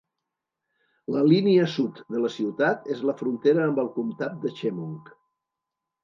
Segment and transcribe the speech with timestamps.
[1.15, 5.13] La línia sud de la ciutat és la frontera amb el comtat de Chemung.